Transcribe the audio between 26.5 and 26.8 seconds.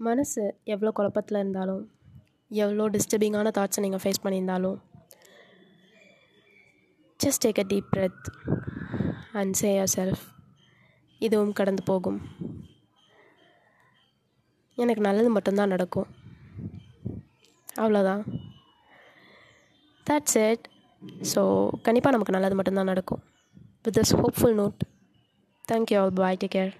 care